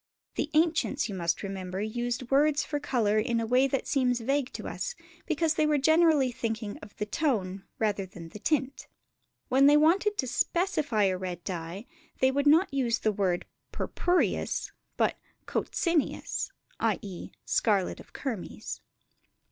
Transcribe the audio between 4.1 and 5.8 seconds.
vague to us, because they were